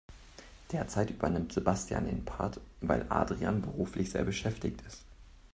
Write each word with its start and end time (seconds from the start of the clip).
Derzeit 0.71 1.11
übernimmt 1.11 1.53
Sebastian 1.53 2.07
den 2.07 2.25
Part, 2.25 2.59
weil 2.79 3.05
Adrian 3.09 3.61
beruflich 3.61 4.09
sehr 4.09 4.23
beschäftigt 4.23 4.81
ist. 4.87 5.03